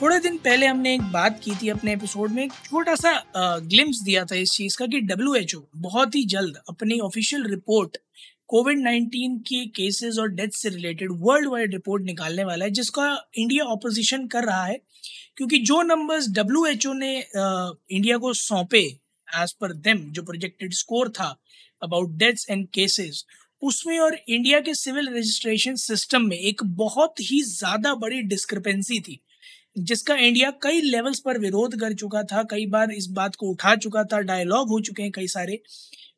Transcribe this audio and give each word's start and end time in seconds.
थोड़े 0.00 0.18
दिन 0.18 0.36
पहले 0.38 0.66
हमने 0.66 0.94
एक 0.94 1.02
बात 1.12 1.38
की 1.44 1.54
थी 1.56 1.68
अपने 1.68 1.92
एपिसोड 1.92 2.30
में 2.30 2.48
छोटा 2.48 2.94
सा 2.94 3.12
ग्लिम्स 3.36 4.00
दिया 4.04 4.24
था 4.24 4.36
इस 4.36 4.50
चीज़ 4.52 4.76
का 4.78 4.86
कि 4.86 5.00
डब्ल्यूएचओ 5.02 5.60
बहुत 5.76 6.14
ही 6.14 6.24
जल्द 6.26 6.56
अपनी 6.68 6.98
ऑफिशियल 7.00 7.44
रिपोर्ट 7.50 7.96
कोविड 8.48 8.78
19 8.80 9.38
के 9.48 9.64
केसेस 9.76 10.18
और 10.18 10.28
डेथ 10.30 10.48
से 10.54 10.68
रिलेटेड 10.68 11.12
वर्ल्ड 11.20 11.48
वाइड 11.50 11.72
रिपोर्ट 11.72 12.02
निकालने 12.04 12.44
वाला 12.44 12.64
है, 12.64 12.70
जिसका 12.70 13.06
इंडिया 13.38 13.64
ऑपोजिशन 13.64 14.26
कर 14.26 14.44
रहा 14.44 14.64
है। 14.64 14.78
क्योंकि 15.36 15.58
जो 15.60 15.80
नंबर्स 15.82 16.28
WHO 16.38 16.94
ने 16.94 17.18
इंडिया 17.18 18.16
को 18.18 18.32
सौंपे 18.34 18.84
एज 19.28 19.52
पर 19.60 19.72
देम 19.72 19.98
जो 20.12 20.22
प्रोजेक्टेड 20.22 20.74
स्कोर 20.74 21.08
था 21.10 21.36
अबाउट 21.82 22.16
डेथ्स 22.18 22.46
एंड 22.50 22.66
केसेस 22.74 23.24
उसमें 23.62 23.98
और 23.98 24.18
इंडिया 24.18 24.60
के 24.60 24.74
सिविल 24.74 25.08
रजिस्ट्रेशन 25.08 25.74
सिस्टम 25.80 26.26
में 26.28 26.36
एक 26.36 26.64
बहुत 26.76 27.20
ही 27.20 27.42
ज़्यादा 27.44 27.94
बड़ी 27.94 28.20
डिस्क्रिपेंसी 28.24 29.00
थी। 29.00 29.20
जिसका 29.76 30.14
इंडिया 30.16 30.50
कई 30.62 30.80
लेवल्स 30.82 31.20
पर 31.20 31.38
विरोध 31.38 31.78
कर 31.80 31.94
चुका 31.94 32.22
था, 32.22 32.42
कई 32.42 32.66
बार 32.66 32.90
इस 32.92 33.06
बात 33.10 33.36
को 33.36 33.50
उठा 33.50 33.74
चुका 33.76 34.04
था 34.04 34.20
डायलॉग 34.22 34.68
हो 34.68 34.80
चुके 34.80 35.02
हैं 35.02 35.12
कई 35.12 35.26
सारे 35.28 35.60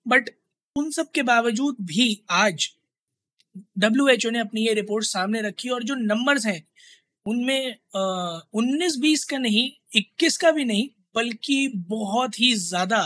बट 0.08 0.30
उन 0.76 0.90
सब 0.90 1.10
के 1.10 1.22
बावजूद 1.24 1.76
भी 1.82 2.20
आज 2.32 2.68
डब्ल्यू 3.78 4.30
ने 4.30 4.38
अपनी 4.38 4.66
ये 4.66 4.74
रिपोर्ट 4.74 5.04
सामने 5.06 5.40
रखी 5.42 5.68
और 5.68 5.82
जो 5.84 5.94
नंबर्स 5.94 6.46
हैं, 6.46 6.62
उनमें 7.26 7.74
उन्नीस 8.54 8.96
बीस 8.96 9.24
का 9.24 9.38
नहीं, 9.38 9.70
इक्कीस 9.94 10.36
का 10.36 10.50
भी 10.50 10.64
नहीं, 10.64 10.88
बल्कि 11.16 11.68
बहुत 11.88 12.40
ही 12.40 12.52
ज़्यादा 12.56 13.02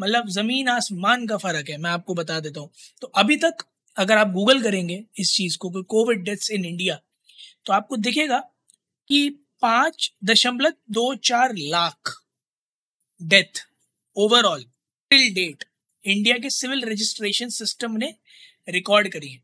मतलब 0.00 0.28
ज़मीन 0.30 0.68
आसमान 0.68 1.26
का 1.26 1.36
फ़र्क 1.36 1.70
है, 1.70 1.76
मैं 1.78 1.90
आपको 1.90 2.14
बता 2.14 2.38
देता 2.40 2.60
हूँ। 2.60 2.70
तो 3.02 3.06
अभी 3.16 3.36
तक 3.36 3.64
अगर 3.96 4.18
आप 4.18 4.32
गूगल 4.32 4.62
करेंगे 4.62 5.04
इस 5.18 5.34
चीज़ 5.36 5.56
को 5.58 5.70
कोविड 5.84 6.22
डेथ्स 6.24 6.50
इन 6.50 6.64
इंडिया 6.64 6.98
तो 7.66 7.72
आपको 7.72 7.96
दिखेगा 7.98 8.38
कि 9.10 9.28
पाँच 9.62 10.10
दशमलव 10.24 10.72
दो 10.92 11.14
चार 11.24 11.54
lakh 11.56 12.12
death 13.20 13.64
overall 14.16 14.64
till 15.10 15.32
date 15.34 15.64
India 16.04 16.36
के 16.38 16.50
सिविल 16.52 16.84
रजिस्ट्रेशन 16.84 17.48
सिस्टम 17.50 17.92
ने 17.94 18.14
रिकॉर्ड 18.68 19.08
करी 19.08 19.28
है। 19.28 19.40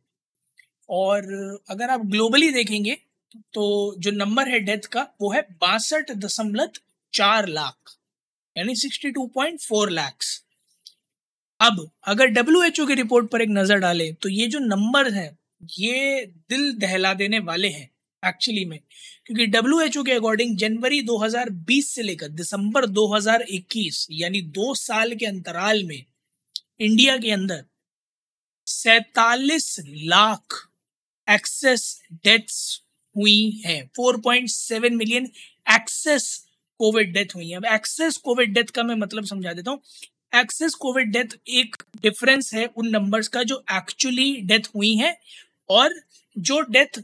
और 0.88 1.24
अगर 1.70 1.90
आप 1.90 2.06
ग्लोबली 2.06 2.50
देखेंगे 2.52 2.94
तो 3.54 3.64
जो 3.98 4.10
नंबर 4.12 4.48
है 4.48 4.58
डेथ 4.60 4.86
का, 4.86 5.06
वो 5.20 5.32
है 5.32 5.40
बासठ 5.60 6.10
दशमलव 6.14 6.70
चार 7.14 7.46
लाख, 7.48 7.96
यानी 8.56 8.74
sixty 8.76 9.10
two 9.10 9.26
point 9.34 9.60
four 9.60 9.90
lakhs 9.92 10.40
अब 11.60 11.88
अगर 12.06 12.26
डब्ल्यू 12.28 12.62
एच 12.62 12.80
ओ 12.80 12.86
की 12.86 12.94
रिपोर्ट 12.96 13.30
पर 13.30 13.42
एक 13.42 13.48
नज़र 13.50 13.78
डालें 13.78 14.14
तो 14.14 14.28
ये 14.30 14.46
जो 14.46 14.58
नंबर 14.60 15.12
है, 15.12 15.26
ये 15.72 16.24
दिल 16.26 16.72
दहला 16.78 17.12
देने 17.14 17.38
वाले 17.40 17.68
हैं। 17.70 17.88
एक्चुअली 18.22 18.64
में, 18.64 18.78
क्योंकि 19.26 19.46
डब्ल्यूएचओ 19.46 20.02
के 20.02 20.12
अकॉर्डिंग 20.12 20.56
जनवरी 20.56 21.00
2020 21.02 21.88
से 21.94 22.02
लेकर 22.02 22.28
दिसंबर 22.30 22.86
2021 22.88 24.06
यानी 24.10 24.40
दो 24.52 24.74
साल 24.74 25.14
के 25.14 25.26
अंतराल 25.26 25.82
में 25.84 26.04
इंडिया 26.80 27.16
के 27.16 27.30
अंदर 27.30 27.64
सैतालीस 28.66 29.76
लाख 29.88 30.68
एक्सेस 31.28 32.02
डेथ्स 32.24 32.80
हुई 33.16 33.62
हैं। 33.66 33.90
4.7 33.90 34.92
मिलियन 34.92 35.28
एक्सेस 35.66 36.24
कोविड 36.80 37.12
डेथ 37.12 37.34
हुई 37.34 37.48
है। 37.48 37.56
अब 37.56 37.64
एक्सेस 37.64 38.16
कोविड 38.16 38.52
डेथ 38.54 38.70
का 38.74 38.82
मैं 38.82 38.94
मतलब 38.94 39.24
समझा 39.24 39.52
देता 39.52 39.70
हूँ। 39.70 39.80
एक्सेस 40.34 40.74
कोविड 40.74 41.10
डेथ 41.12 41.38
एक 41.48 41.76
डिफरेंस 42.02 42.52
है 42.54 42.66
उन 42.66 42.88
नंबर्स 42.88 43.28
का 43.28 43.42
जो 43.42 43.62
एक्चुअली 43.72 44.34
डेथ 44.42 44.68
हुई 44.74 44.94
है 44.96 45.16
और 45.70 45.94
जो 46.36 46.60
डेथ 46.70 47.02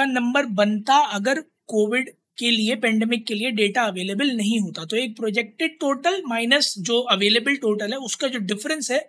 का 0.00 0.04
नंबर 0.06 0.46
बनता 0.56 0.96
अगर 1.14 1.40
कोविड 1.68 2.10
के 2.38 2.50
लिए 2.50 2.74
पेंडेमिक 2.76 3.26
के 3.26 3.34
लिए 3.34 3.50
डेटा 3.52 3.82
अवेलेबल 3.84 4.30
नहीं 4.36 4.60
होता। 4.60 4.84
तो 4.84 4.96
एक 4.96 5.16
प्रोजेक्टेड 5.16 5.78
टोटल 5.80 6.22
माइनस 6.26 6.74
जो 6.78 7.00
अवेलेबल 7.10 7.56
टोटल 7.56 7.92
है, 7.92 7.98
उसका 8.00 8.28
जो 8.28 8.38
डिफरेंस 8.38 8.90
है, 8.90 9.00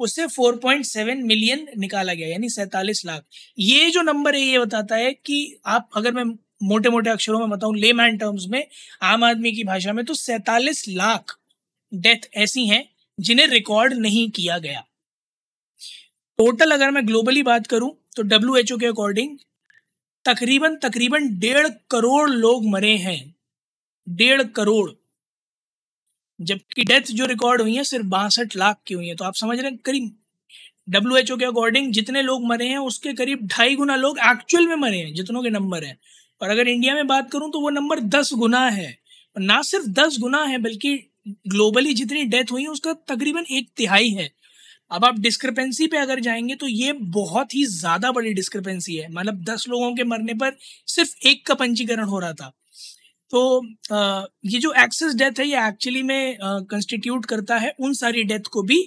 उससे 0.00 0.26
4.7 0.28 1.22
मिलियन 1.24 1.66
निकाला 1.78 2.14
गया, 2.14 2.28
यानी 2.28 2.48
सैतालीस 2.48 3.04
लाख। 3.06 3.22
ये 3.58 3.90
जो 3.90 4.02
नंबर 4.02 4.34
है, 4.34 4.40
ये 4.40 4.58
बताता 4.58 4.96
है 4.96 5.12
कि 5.14 5.38
आप, 5.66 5.88
अगर 5.96 6.12
मैं 6.12 6.24
मोटे 6.62 6.88
मोटे 6.88 7.10
अक्षरों 7.10 7.38
में 7.38 7.50
बताऊँ 7.50 7.76
लेमैन 7.76 8.16
टर्म्स 8.16 8.46
में, 8.48 8.66
आम 9.02 9.24
आदमी 9.24 9.52
की 9.52 9.64
भाषा 9.64 9.92
में 9.92 10.04
तो 10.04 10.14
सैतालीस 10.14 10.84
लाख 10.88 11.38
डेथ 11.92 12.28
ऐसी 12.36 12.66
हैं, 12.66 12.84
जिन्हें 13.18 13.46
रिकॉर्ड 13.46 13.94
नहीं 13.94 14.28
किया 14.30 14.58
गया। 14.58 14.84
टोटल 16.38 16.70
अगर 16.70 16.90
मैं 16.90 17.06
ग्लोबली 17.06 17.42
बात 17.42 17.66
करूँ 17.66 17.90
तो 18.16 18.22
WHO 18.30 18.80
के 18.80 18.86
अकॉर्डिंग 18.86 19.36
तकरीबन 20.26 20.76
तकरीबन 20.76 21.38
डेढ़ 21.38 21.68
करोड़ 21.90 22.30
लोग 22.30 22.68
मरे 22.68 22.96
हैं। 22.96 23.34
डेढ़ 24.08 24.42
करोड़। 24.42 24.90
जबकि 26.40 26.84
डेथ 26.84 27.00
जो 27.00 27.26
रिकॉर्ड 27.26 27.62
हुई 27.62 27.76
है, 27.76 27.84
सिर्फ़ 27.84 28.06
बासठ 28.06 28.56
लाख 28.56 28.76
की 28.86 28.94
हुई 28.94 29.08
है। 29.08 29.14
तो 29.14 29.24
आप 29.24 29.34
समझ 29.34 29.60
रहे 29.60 29.70
हैं, 29.70 29.78
करीब 29.78 30.16
डब्ल्यू 30.88 31.16
एच 31.16 31.30
ओ 31.30 31.36
के 31.36 31.44
अकॉर्डिंग 31.44 31.92
जितने 31.92 32.22
लोग 32.22 32.46
मरे 32.46 32.68
हैं, 32.68 32.78
उसके 32.78 33.12
करीब 33.12 33.46
ढाई 33.46 33.76
गुना 33.76 33.96
लोग 33.96 34.18
एक्चुअल 34.18 34.66
में 34.66 34.76
मरे 34.76 34.98
हैं, 34.98 35.14
जितनों 35.14 35.42
के 35.42 35.50
नंबर 35.50 35.84
हैं। 35.84 35.98
और 36.42 36.50
अगर 36.50 36.68
इंडिया 36.68 36.94
में 36.94 37.06
बात 37.06 37.30
करूँ 37.30 37.52
तो 37.52 37.60
वो 37.60 37.70
नंबर 37.70 38.00
दस 38.00 38.30
गुना 38.32 38.68
है। 38.68 38.98
ना 39.38 39.62
सिर्फ़ 39.62 39.86
दस 39.86 40.18
गुना 40.18 40.44
है, 40.44 40.58
बल्कि 40.58 41.10
ग्लोबली 41.28 41.94
जितनी 41.94 42.24
डेथ 42.24 42.44
हुई 42.52 42.62
है, 42.62 42.68
उसका 42.68 42.92
तकरीबन 42.92 43.44
एक 43.50 43.68
तिहाई 43.76 44.08
है। 44.08 44.32
अब 44.90 45.04
आप 45.04 45.18
डिस्क्रिपेंसी 45.20 45.86
पे 45.86 45.96
अगर 45.98 46.20
जाएँगे 46.20 46.54
तो 46.54 46.66
ये 46.68 46.92
बहुत 47.12 47.54
ही 47.54 47.64
ज़्यादा 47.68 48.10
बड़ी 48.12 48.32
डिस्क्रिपेंसी 48.34 48.96
है। 48.96 49.08
मतलब 49.12 49.42
दस 49.44 49.64
लोगों 49.68 49.94
के 49.94 50.04
मरने 50.04 50.34
पर 50.34 50.56
सिर्फ़ 50.88 51.26
एक 51.28 51.46
का 51.46 51.54
पंजीकरण 51.54 52.04
हो 52.04 52.18
रहा 52.18 52.32
था। 52.32 52.52
तो 53.32 53.62
ये 54.46 54.58
जो 54.58 54.72
एक्सेस 54.82 55.14
डेथ 55.14 55.40
है, 55.40 55.46
ये 55.48 55.66
एक्चुअली 55.68 56.02
में 56.02 56.36
कंस्टिट्यूट 56.42 57.26
करता 57.26 57.56
है 57.56 57.74
उन 57.80 57.94
सारी 57.94 58.22
डेथ 58.24 58.46
को 58.52 58.62
भी 58.62 58.78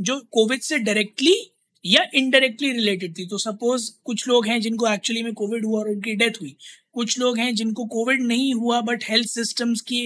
जो 0.00 0.18
कोविड 0.32 0.60
से 0.62 0.78
डायरेक्टली 0.80 1.34
या 1.84 2.02
इनडायरेक्टली 2.14 2.70
रिलेटेड 2.72 3.18
थी। 3.18 3.26
तो 3.26 3.38
सपोज़ 3.38 3.90
कुछ 4.04 4.26
लोग 4.28 4.46
हैं 4.46 4.60
जिनको 4.60 4.88
एक्चुअली 4.88 5.22
में 5.22 5.32
कोविड 5.34 5.64
हुआ 5.66 5.78
और 5.80 5.88
उनकी 5.88 6.14
डेथ 6.14 6.40
हुई। 6.40 6.56
कुछ 6.94 7.18
लोग 7.18 7.38
हैं 7.38 7.54
जिनको 7.54 7.84
कोविड 7.86 8.22
नहीं 8.22 8.52
हुआ 8.54 8.80
बट 8.80 9.04
हेल्थ 9.08 9.28
सिस्टम्स 9.28 9.80
की 9.80 10.00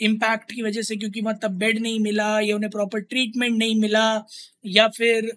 इम्पैक्ट 0.00 0.52
की 0.52 0.62
वजह 0.62 0.82
से 0.82 0.96
क्योंकि 0.96 1.20
वहाँ 1.20 1.38
तब 1.42 1.58
बेड 1.58 1.78
नहीं 1.78 2.00
मिला 2.00 2.38
या 2.40 2.56
उन्हें 2.56 2.70
प्रॉपर 2.70 3.00
ट्रीटमेंट 3.00 3.58
नहीं 3.58 3.76
मिला 3.76 4.04
या 4.66 4.88
फिर 4.88 5.32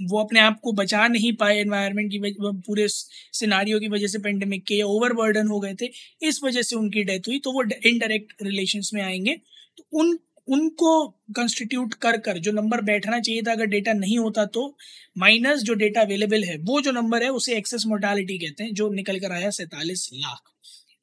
वो 0.00 0.18
अपने 0.20 0.40
आप 0.40 0.58
को 0.60 0.72
बचा 0.72 1.06
नहीं 1.08 1.32
पाए 1.32 1.58
एनवायरनमेंट 1.58 2.10
की 2.12 2.18
पूरे 2.66 2.86
सिनारियों 2.88 3.80
की 3.80 3.88
वजह 3.88 4.06
से 4.06 4.18
पेंडेमिक 4.18 4.64
के 4.64 4.74
या 4.74 4.86
ओवर 4.86 5.12
बर्डन 5.12 5.48
हो 5.48 5.60
गए 5.60 5.74
थे, 5.82 5.88
इस 6.22 6.40
वजह 6.44 6.62
से 6.62 6.76
उनकी 6.76 7.04
डेथ 7.04 7.28
हुई। 7.28 7.38
तो 7.38 7.52
वो 7.52 7.62
इनडायरेक्ट 7.86 8.42
रिलेशंस 8.42 8.90
में 8.94 9.02
आएँगे। 9.02 9.34
तो 9.78 9.86
उन 9.92 10.18
उनको 10.48 11.08
कंस्टिट्यूट 11.36 11.94
कर 11.94 12.16
कर 12.16 12.38
जो 12.38 12.52
नंबर 12.52 12.80
बैठना 12.80 13.20
चाहिए 13.20 13.42
था, 13.42 13.52
अगर 13.52 13.66
डेटा 13.66 13.92
नहीं 13.92 14.18
होता 14.18 14.44
तो 14.46 14.76
माइनस 15.18 15.62
जो 15.62 15.74
डेटा 15.74 16.00
अवेलेबल 16.00 16.44
है, 16.44 16.56
वो 16.58 16.80
जो 16.80 16.92
नंबर 16.92 17.22
है, 17.22 17.30
उसे 17.30 17.56
एक्सेस 17.56 17.84
मोर्टालिटी 17.86 18.38
कहते 18.38 18.64
हैं, 18.64 18.74
जो 18.74 18.88
निकल 18.92 19.18
कर 19.18 19.32
आया 19.32 19.50
सैतालीस 19.50 20.08
लाख। 20.14 20.42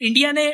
इंडिया 0.02 0.32
ने 0.32 0.54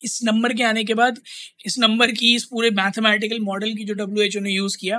इस 0.00 0.20
नंबर 0.24 0.52
के 0.54 0.62
आने 0.62 0.84
के 0.84 0.94
बाद, 0.94 1.20
इस 1.66 1.78
नंबर 1.78 2.10
की, 2.10 2.34
इस 2.34 2.44
पूरे 2.44 2.70
मैथमेटिकल 2.70 3.40
मॉडल 3.40 3.74
की 3.74 3.84
जो 3.84 3.94
डब्ल्यू 3.94 4.40
ने 4.40 4.50
यूज़ 4.50 4.78
किया 4.78 4.98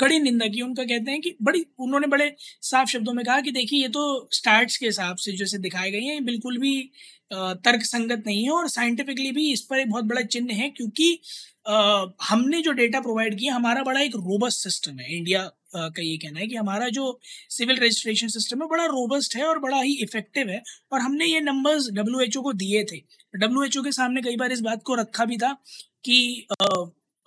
कड़ी 0.00 0.18
निंदा 0.20 0.46
की। 0.46 0.62
उनका 0.62 0.84
कहते 0.84 1.10
हैं 1.10 1.20
कि 1.20 1.34
बड़ी, 1.42 1.64
उन्होंने 1.78 2.06
बड़े 2.06 2.34
साफ़ 2.62 2.88
शब्दों 2.88 3.12
में 3.12 3.24
कहा 3.24 3.40
कि 3.40 3.50
देखिए, 3.52 3.82
ये 3.82 3.88
तो 3.90 4.28
स्टार्ट्स 4.32 4.76
के 4.76 4.86
हिसाब 4.86 5.16
से 5.18 5.36
जैसे 5.36 5.58
दिखाए 5.58 5.90
गए 5.90 6.00
हैं 6.02 6.24
बिल्कुल 6.24 6.58
भी 6.58 6.80
तर्क 7.32 7.82
संगत 7.84 8.22
नहीं 8.26 8.44
है 8.44 8.50
और 8.50 8.68
साइंटिफिकली 8.70 9.30
भी 9.32 9.50
इस 9.52 9.60
पर 9.62 9.78
एक 9.78 9.90
बहुत 9.90 10.04
बड़ा 10.04 10.22
चिन्ह 10.24 10.54
है 10.54 10.68
क्योंकि 10.70 11.18
हमने 12.22 12.60
जो 12.62 12.72
डेटा 12.72 13.00
प्रोवाइड 13.00 13.38
किया, 13.38 13.54
हमारा 13.54 13.82
बड़ा 13.82 14.00
एक 14.00 14.14
रोबस्ट 14.16 14.62
सिस्टम 14.62 14.98
है। 14.98 15.16
इंडिया 15.16 15.42
का 15.76 16.02
ये 16.02 16.16
कहना 16.18 16.40
है 16.40 16.46
कि 16.46 16.54
हमारा 16.56 16.88
जो 16.88 17.18
सिविल 17.50 17.76
रजिस्ट्रेशन 17.78 18.28
सिस्टम 18.28 18.62
है 18.62 18.68
बड़ा 18.68 18.84
रोबस्ट 18.86 19.36
है 19.36 19.44
और 19.44 19.58
बड़ा 19.58 19.80
ही 19.80 19.92
इफ़ेक्टिव 20.02 20.48
है 20.50 20.62
और 20.92 21.00
हमने 21.00 21.26
ये 21.26 21.40
नंबर्स 21.42 21.88
डब्ल्यूएचओ 21.92 22.42
को 22.42 22.52
दिए 22.54 22.84
थे। 22.92 23.00
डब्ल्यूएचओ 23.34 23.82
के 23.82 23.92
सामने 23.92 24.22
कई 24.22 24.36
बार 24.36 24.52
इस 24.52 24.60
बात 24.60 24.82
को 24.84 24.94
रखा 24.94 25.24
भी 25.24 25.36
था 25.36 25.52
कि 26.04 26.46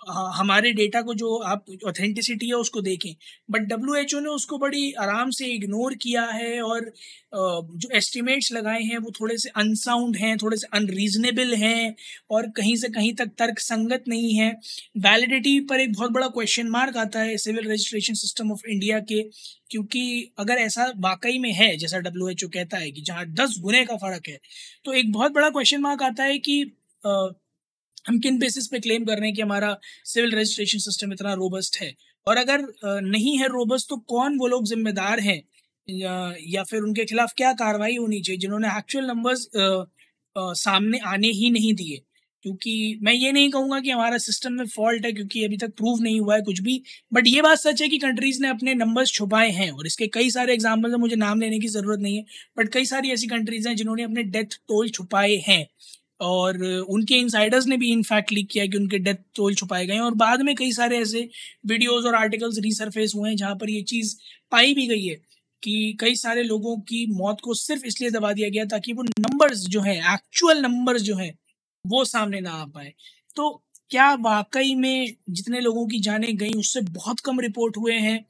हमारे 0.02 0.72
डेटा 0.72 1.00
को 1.02 1.14
जो 1.14 1.34
आप 1.46 1.64
ऑथेंटिसिटी 1.86 2.46
है, 2.48 2.54
उसको 2.56 2.80
देखें। 2.82 3.14
बट 3.50 3.62
डब्ल्यू 3.68 3.94
एच 3.96 4.14
ओ 4.14 4.20
ने 4.20 4.28
उसको 4.30 4.58
बड़ी 4.58 4.92
आराम 5.00 5.30
से 5.32 5.46
इग्नोर 5.48 5.94
किया 5.96 6.22
है 6.24 6.60
और 6.62 6.90
जो 7.34 7.88
एस्टिमेट्स 7.96 8.52
लगाए 8.52 8.82
हैं, 8.82 8.98
वो 8.98 9.10
थोड़े 9.20 9.36
से 9.38 9.48
अनसाउंड 9.56 10.16
हैं, 10.16 10.36
थोड़े 10.38 10.56
से 10.56 10.66
अनरीजनेबल 10.74 11.54
हैं 11.56 11.94
और 12.30 12.50
कहीं 12.56 12.76
से 12.76 12.88
कहीं 12.90 13.12
तक 13.14 13.30
तर्क 13.38 13.58
संगत 13.60 14.04
नहीं 14.08 14.34
है। 14.34 14.50
वैलिडिटी 14.98 15.58
पर 15.62 15.80
एक 15.80 15.92
बहुत 15.92 16.10
बड़ा 16.12 16.28
क्वेश्चन 16.30 16.68
मार्क 16.70 16.96
आता 16.96 17.20
है 17.20 17.36
civil 17.38 17.70
registration 17.70 18.14
system 18.16 18.52
of 18.52 18.66
India 18.68 18.98
के, 19.02 19.22
क्योंकि 19.70 20.32
अगर 20.38 20.58
ऐसा 20.58 20.92
वाकई 21.00 21.38
में 21.38 21.52
है, 21.52 21.76
जैसा 21.76 21.98
डब्ल्यू 22.00 22.28
एच 22.28 22.44
ओ 22.44 22.48
कहता 22.48 22.78
है 22.78 22.90
कि 22.90 23.02
जहाँ 23.02 23.26
दस 23.34 23.56
गुने 23.62 23.84
का 23.86 23.96
फ़र्क 23.98 24.28
है 24.28 24.38
तो 24.84 24.92
एक 24.94 25.12
बहुत 25.12 25.32
बड़ा 25.32 25.50
क्वेश्चन 25.50 25.80
मार्क 25.80 26.02
आता 26.02 26.24
है 26.24 26.38
कि 26.40 26.62
हम 28.06 28.18
किन 28.18 28.38
बेसिस 28.38 28.66
पे 28.66 28.78
क्लेम 28.80 29.04
कर 29.04 29.18
रहे 29.18 29.26
हैं 29.26 29.34
कि 29.36 29.42
हमारा 29.42 29.76
सिविल 30.04 30.34
रजिस्ट्रेशन 30.34 30.78
सिस्टम 30.78 31.12
इतना 31.12 31.32
रोबस्ट 31.34 31.76
है? 31.82 31.92
और 32.26 32.36
अगर 32.36 32.62
नहीं 33.02 33.38
है 33.38 33.46
रोबस्ट 33.48 33.88
तो 33.88 33.96
कौन 34.08 34.38
वो 34.38 34.46
लोग 34.46 34.64
जिम्मेदार 34.66 35.20
हैं? 35.20 35.42
या, 35.88 36.62
फिर 36.64 36.80
उनके 36.82 37.04
खिलाफ 37.04 37.32
क्या 37.36 37.52
कार्रवाई 37.54 37.96
होनी 37.96 38.20
चाहिए 38.20 38.38
जिन्होंने 38.38 38.68
एक्चुअल 38.78 39.06
नंबर्स 39.06 39.48
सामने 40.36 40.98
आने 41.06 41.28
ही 41.32 41.50
नहीं 41.50 41.74
दिए? 41.74 42.00
क्योंकि 42.44 42.98
मैं 43.02 43.12
ये 43.12 43.30
नहीं 43.32 43.50
कहूँगा 43.50 43.78
कि 43.80 43.90
हमारा 43.90 44.16
सिस्टम 44.18 44.52
में 44.52 44.66
फॉल्ट 44.66 45.04
है 45.06 45.12
क्योंकि 45.12 45.44
अभी 45.44 45.56
तक 45.56 45.74
प्रूव 45.76 46.00
नहीं 46.02 46.20
हुआ 46.20 46.34
है 46.34 46.42
कुछ 46.42 46.60
भी 46.60 46.80
बट 47.12 47.26
ये 47.28 47.42
बात 47.42 47.58
सच 47.58 47.82
है 47.82 47.88
कि 47.88 47.98
कंट्रीज़ 47.98 48.40
ने 48.42 48.48
अपने 48.48 48.74
नंबर्स 48.74 49.12
छुपाए 49.12 49.50
हैं 49.50 49.70
और 49.70 49.86
इसके 49.86 50.06
कई 50.14 50.30
सारे 50.30 50.52
एग्जाम्पल्स 50.54 50.92
हैं 50.94 51.00
मुझे 51.00 51.16
नाम 51.16 51.40
लेने 51.40 51.58
की 51.58 51.68
ज़रूरत 51.68 52.00
नहीं 52.00 52.16
है 52.16 52.24
बट 52.58 52.72
कई 52.72 52.84
सारी 52.84 53.10
ऐसी 53.10 53.26
कंट्रीज़ 53.26 53.68
हैं 53.68 53.74
जिन्होंने 53.76 54.02
अपने 54.02 54.22
डेथ 54.32 54.58
टोल 54.68 54.88
छुपाए 54.90 55.36
हैं। 55.48 55.66
और 56.22 56.62
उनके 56.64 57.14
इनसाइडर्स 57.14 57.66
ने 57.66 57.76
भी 57.76 57.90
इनफैक्ट 57.92 58.32
लीक 58.32 58.48
किया 58.50 58.66
कि 58.66 58.76
उनके 58.76 58.98
डेथ 58.98 59.22
टोल 59.36 59.54
छुपाए 59.54 59.86
गए 59.86 59.94
हैं 59.94 60.00
और 60.00 60.14
बाद 60.16 60.42
में 60.42 60.54
कई 60.54 60.72
सारे 60.72 60.98
ऐसे 60.98 61.28
वीडियोस 61.66 62.04
और 62.04 62.14
आर्टिकल्स 62.14 62.58
रिसरफेस 62.58 63.12
हुए 63.16 63.28
हैं 63.28 63.36
जहाँ 63.36 63.54
पर 63.56 63.70
ये 63.70 63.82
चीज़ 63.84 64.14
पाई 64.52 64.74
भी 64.74 64.86
गई 64.86 65.04
है 65.04 65.14
कि 65.62 65.96
कई 66.00 66.14
सारे 66.14 66.42
लोगों 66.42 66.76
की 66.82 67.06
मौत 67.16 67.40
को 67.40 67.54
सिर्फ़ 67.54 67.84
इसलिए 67.86 68.10
दबा 68.10 68.32
दिया 68.32 68.48
गया 68.48 68.64
ताकि 68.66 68.92
वो 68.92 69.02
नंबर्स 69.02 69.66
जो 69.68 69.80
हैं 69.80 69.96
एक्चुअल 70.14 70.62
नंबर्स 70.62 71.02
जो 71.02 71.16
हैं, 71.16 71.32
वो 71.84 72.04
सामने 72.04 72.40
ना 72.40 72.50
आ 72.52 72.64
पाए। 72.66 72.92
तो 73.36 73.50
क्या 73.90 74.12
वाकई 74.20 74.74
में 74.74 75.14
जितने 75.30 75.60
लोगों 75.60 75.86
की 75.86 76.00
जाने 76.00 76.32
गई, 76.34 76.50
उससे 76.50 76.80
बहुत 76.82 77.20
कम 77.20 77.40
रिपोर्ट 77.40 77.76
हुए 77.76 77.94
हैं 77.98 78.24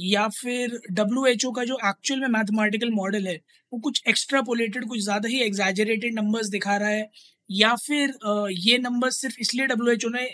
या 0.00 0.26
फिर 0.30 0.78
डब्ल्यूएचओ 0.92 1.50
का 1.52 1.64
जो 1.64 1.78
एक्चुअल 1.86 2.20
में 2.20 2.28
मैथमेटिकल 2.28 2.90
मॉडल 2.92 3.26
है, 3.26 3.36
वो 3.72 3.78
कुछ 3.80 4.02
एक्स्ट्रापोलेटेड 4.08 4.88
कुछ 4.88 5.00
ज़्यादा 5.00 5.28
ही 5.28 5.40
एग्जैजरेटेड 5.42 6.14
नंबर्स 6.14 6.48
दिखा 6.48 6.76
रहा 6.76 6.88
है 6.88 7.10
या 7.50 7.74
फिर 7.76 8.14
ये 8.52 8.78
नंबर 8.78 9.10
सिर्फ़ 9.12 9.36
इसलिए 9.40 9.66
डब्ल्यू 9.66 9.92
एच 9.92 10.04
ओ 10.04 10.08
ने 10.10 10.24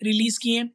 रिलीज़ 0.00 0.38
किए 0.42 0.58
हैं, 0.58 0.68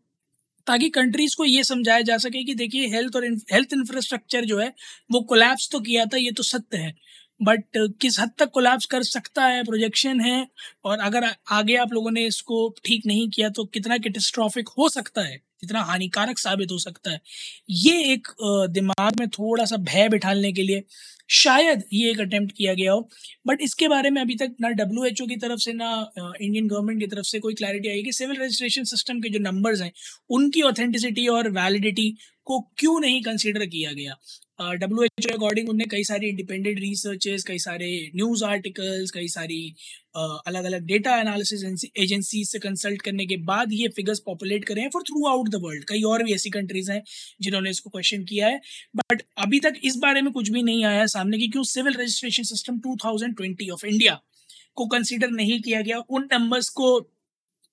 ताकि 0.68 0.90
कंट्रीज़ 0.92 1.36
को 1.38 1.46
ये 1.46 1.64
समझाया 1.64 2.02
जा 2.04 2.18
सके 2.20 2.44
कि 2.46 2.54
देखिए 2.56 2.88
हेल्थ 2.88 3.16
और 3.16 3.26
हेल्थ 3.54 3.74
इंफ्रास्ट्रक्चर 3.74 4.46
जो 4.46 4.60
है, 4.60 4.74
वो 5.10 5.22
कोलैप्स 5.24 5.70
तो 5.72 5.80
किया 5.82 6.06
था, 6.06 6.18
ये 6.18 6.32
तो 6.32 6.44
सत्य 6.46 6.78
है। 6.78 6.94
बट 7.40 7.64
किस 8.02 8.20
हद 8.20 8.32
तक 8.40 8.50
कोलैप्स 8.54 8.86
कर 8.88 9.04
सकता 9.06 9.46
है 9.46 9.64
प्रोजेक्शन 9.64 10.22
है, 10.22 10.48
और 10.86 11.00
अगर 11.02 11.30
आगे 11.52 11.76
आप 11.78 11.94
लोगों 11.94 12.12
ने 12.12 12.26
इसको 12.28 12.68
ठीक 12.86 13.06
नहीं 13.06 13.30
किया 13.30 13.50
तो 13.52 13.66
कितना 13.68 13.98
कैटेस्ट्रॉफिक 14.00 14.70
हो 14.78 14.90
सकता 14.90 15.22
है? 15.22 15.40
कितना 15.64 15.82
हानिकारक 15.84 16.38
साबित 16.40 16.72
हो 16.72 16.78
सकता 16.80 17.12
है। 17.12 17.20
ये 17.72 17.98
एक 18.14 18.28
दिमाग 18.72 19.20
में 19.20 19.28
थोड़ा 19.30 19.66
सा 19.66 19.78
भय 19.90 20.08
बिठाने 20.10 20.52
के 20.54 20.62
लिए 20.64 20.84
शायद 21.34 21.84
ये 21.94 22.10
एक 22.12 22.20
अटेम्प्ट 22.22 22.56
किया 22.58 22.74
गया 22.74 22.92
हो। 22.92 23.08
बट 23.48 23.62
इसके 23.62 23.88
बारे 23.88 24.10
में 24.10 24.22
अभी 24.22 24.36
तक 24.36 24.56
ना 24.62 24.70
डब्ल्यू 24.72 25.04
एच 25.06 25.22
ओ 25.22 25.26
की 25.28 25.36
तरफ़ 25.38 25.60
से 25.60 25.74
ना 25.74 25.92
इंडियन 26.18 26.68
गवर्नमेंट 26.68 27.00
की 27.00 27.08
तरफ़ 27.08 27.26
से 27.26 27.40
कोई 27.40 27.54
क्लैरिटी 27.54 27.90
आई 27.90 28.02
कि 28.04 28.12
सिविल 28.14 28.42
रजिस्ट्रेशन 28.42 28.84
सिस्टम 28.86 29.20
के 29.22 29.30
जो 29.30 29.40
नंबर्स 29.42 29.82
हैं, 29.82 29.92
उनकी 30.30 30.62
ऑथेंटिसिटी 30.64 31.28
और 31.30 31.50
वैलिडिटी 31.52 32.10
को 32.48 32.60
क्यों 32.78 33.00
नहीं 33.00 33.22
कंसिडर 33.24 33.66
किया 33.68 33.92
गया? 33.94 34.16
डब्ल्यू 34.62 35.04
एच 35.04 35.28
ओ 35.28 35.36
अकॉर्डिंग 35.36 35.70
उनने 35.70 35.86
कई 35.92 36.04
सारी 36.04 36.28
इंडिपेंडेंट 36.30 36.80
रिसर्चेस 36.80 37.44
कई 37.44 37.58
सारे 37.60 37.90
न्यूज़ 38.16 38.44
आर्टिकल्स 38.46 39.12
कई 39.12 39.28
सारी 39.30 39.60
अलग 40.48 40.66
अलग 40.66 40.86
डेटा 40.86 41.16
एनालिसिस 41.20 41.86
एजेंसी 41.98 42.44
से 42.46 42.60
कंसल्ट 42.60 43.02
करने 43.02 43.26
के 43.26 43.38
बाद 43.44 43.74
ये 43.74 43.88
फिगर्स 43.96 44.20
पॉपुलेट 44.26 44.66
करें 44.66 44.88
for 44.94 45.04
through 45.04 45.26
out 45.28 45.50
the 45.50 45.62
world 45.64 45.84
कई 45.90 46.02
और 46.12 46.24
भी 46.24 46.34
ऐसी 46.34 46.50
कंट्रीज़ 46.50 46.92
हैं 46.92 47.02
जिन्होंने 47.42 47.70
इसको 47.70 47.90
क्वेश्चन 47.90 48.24
किया 48.24 48.48
है। 48.48 48.60
बट 48.96 49.22
अभी 49.46 49.60
तक 49.60 49.80
इस 49.84 49.96
बारे 50.02 50.22
में 50.22 50.32
कुछ 50.34 50.50
भी 50.50 50.64
नहीं 50.64 50.84
आया 50.86 51.06
सामने 51.14 51.38
की 51.38 51.48
क्यों 51.48 51.64
civil 51.70 51.94
registration 51.94 52.44
system 52.46 52.80
2020 52.82 53.70
of 53.72 53.86
India 53.86 54.20
को 54.76 54.86
कंसिडर 54.88 55.30
नहीं 55.32 55.60
किया 55.62 55.82
गया। 55.82 55.98
उन 56.10 56.28
नंबर्स 56.34 56.70
को 56.70 56.98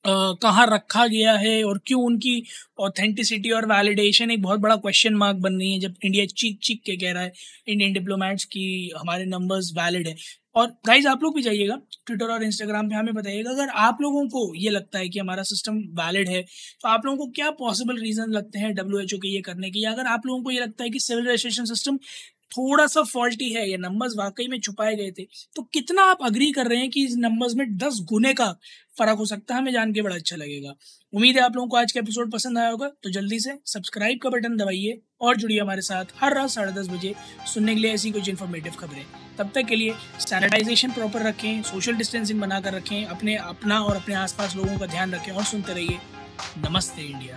कहाँ 0.05 0.67
रखा 0.67 1.07
गया 1.07 1.33
है 1.37 1.63
और 1.65 1.81
क्यों 1.87 2.03
उनकी 2.03 2.43
ऑथेंटिसिटी 2.81 3.51
और 3.51 3.67
वैलिडेशन 3.67 4.31
एक 4.31 4.43
बहुत 4.43 4.61
बड़ा 4.61 4.77
क्वेश्चन 4.77 5.15
मार्क 5.17 5.37
बन 5.39 5.59
रही 5.59 5.73
है 5.73 5.81
जब 5.81 5.95
इंडिया 6.05 6.27
चीख 6.35 6.59
चीख 6.63 6.81
के 6.87 6.97
कह 6.97 7.13
रहा 7.13 7.23
है 7.23 7.33
इंडियन 7.69 7.93
डिप्लोमेट्स 7.93 8.45
की 8.47 8.67
हमारे 8.99 9.25
नंबर्स 9.27 9.73
वैलिड 9.79 10.09
है। 10.09 10.15
और 10.57 10.67
गाइज़ 10.87 11.07
आप 11.09 11.23
लोग 11.23 11.35
भी 11.35 11.43
जाइएगा 11.43 11.75
ट्विटर 12.07 12.31
और 12.33 12.43
इंस्टाग्राम 12.45 12.89
पे 12.89 12.95
हमें 12.95 13.15
बताइएगा, 13.15 13.51
अगर 13.51 13.69
आप 13.79 13.99
लोगों 14.03 14.27
को 14.29 14.55
ये 14.57 14.71
लगता 14.71 14.99
है 14.99 15.09
कि 15.09 15.19
हमारा 15.19 15.43
सिस्टम 15.45 15.77
वैलिड 16.01 16.29
है 16.29 16.43
तो 16.83 16.89
आप 16.89 17.07
लोगों 17.07 17.19
को 17.19 17.31
क्या 17.33 17.51
पॉसिबल 17.59 18.01
रीजन 18.03 18.33
लगते 18.33 18.59
हैं 18.59 18.75
डब्ल्यू 18.75 19.01
एच 19.01 19.15
ओ 19.15 19.19
के 19.19 19.29
ये 19.29 19.41
करने 19.43 19.71
के, 19.71 19.81
या 19.81 19.93
अगर 19.93 20.07
आप 20.09 20.27
लोगों 20.27 20.43
को 20.43 20.51
ये 20.51 20.61
लगता 20.61 20.85
है 20.85 20.91
कि 20.91 21.01
सिविल 21.01 21.29
रजिस्ट्रेशन 21.29 21.65
सिस्टम 21.67 21.99
थोड़ा 22.53 22.87
सा 22.87 23.03
फॉल्टी 23.03 23.53
है, 23.53 23.69
ये 23.71 23.77
नंबर्स 23.77 24.15
वाकई 24.19 24.47
में 24.49 24.59
छुपाए 24.61 24.95
गए 24.97 25.11
थे। 25.11 25.25
तो 25.57 25.63
कितना 25.73 26.03
आप 26.03 26.19
अग्री 26.23 26.51
कर 26.53 26.67
रहे 26.67 26.79
हैं 26.79 26.91
कि 26.91 27.05
इस 27.05 27.15
नंबर्स 27.17 27.55
में 27.55 27.77
दस 27.79 28.01
गुने 28.05 28.33
का 28.35 28.51
फ़र्क 28.99 29.19
हो 29.19 29.25
सकता 29.27 29.55
है? 29.55 29.61
हमें 29.61 29.73
जान 29.73 29.93
के 29.93 30.03
बड़ा 30.03 30.15
अच्छा 30.17 30.37
लगेगा। 30.37 30.75
उम्मीद 31.13 31.37
है 31.37 31.43
आप 31.43 31.57
लोगों 31.57 31.69
को 31.69 31.77
आज 31.77 31.93
का 31.93 32.01
एपिसोड 32.01 32.33
पसंद 32.33 32.59
आया 32.59 32.71
होगा 32.71 32.89
तो 33.03 33.11
जल्दी 33.11 33.39
से 33.41 33.59
सब्सक्राइब 33.67 34.19
का 34.23 34.31
बटन 34.31 34.57
दबाइए 34.57 35.01
और 35.21 35.37
जुड़िए 35.37 35.61
हमारे 35.61 35.83
साथ 35.83 36.05
हर 36.17 36.35
रात 36.35 36.51
साढ़े 36.51 36.73
दस 36.73 36.89
बजे 36.89 37.15
सुनने 37.55 37.75
के 37.75 37.81
लिए 37.81 37.93
ऐसी 37.93 38.11
कुछ 38.11 38.29
इन्फॉर्मेटिव 38.29 38.73
खबरें। 38.73 39.05
तब 39.39 39.51
तक 39.55 39.67
के 39.67 39.77
लिए 39.77 39.95
सैनिटाइजेशन 40.21 40.93
प्रॉपर 40.93 41.23
रखें 41.23 41.63
सोशल 41.63 41.97
डिस्टेंसिंग 41.97 42.41
बनाकर 42.41 42.75
रखें, 42.75 43.05
अपने, 43.05 43.37
अपना 43.37 43.81
और 43.81 43.97
अपने 43.97 44.15
आसपास 44.15 44.57
लोगों 44.57 44.79
का 44.79 44.87
ध्यान 44.87 45.15
रखें 45.15 45.33
और 45.33 45.45
सुनते 45.45 45.75
रहिए। 45.75 45.99
नमस्ते 46.69 47.03
इंडिया। 47.03 47.37